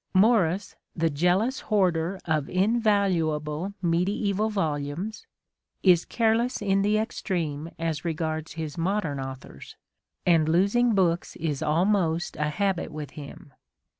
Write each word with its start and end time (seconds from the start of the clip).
Morris, 0.15 0.75
the 0.95 1.11
jealous 1.11 1.59
hoarder 1.59 2.19
of 2.25 2.49
invaluable 2.49 3.75
mediaeval 3.83 4.49
volumes, 4.49 5.27
is 5.83 6.05
careless 6.05 6.59
in 6.59 6.81
the 6.81 6.97
extreme 6.97 7.69
as 7.77 8.03
regards 8.03 8.53
his 8.53 8.79
modern 8.79 9.19
authors, 9.19 9.75
and 10.25 10.49
losing 10.49 10.95
books 10.95 11.35
is 11.35 11.61
almost 11.61 12.35
a 12.37 12.49
habit 12.49 12.91
with 12.91 13.11
him. 13.11 13.53